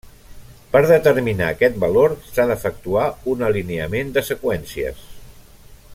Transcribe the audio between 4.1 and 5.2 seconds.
de seqüències.